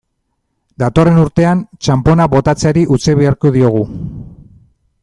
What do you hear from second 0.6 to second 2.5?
Datorren urtean, txanpona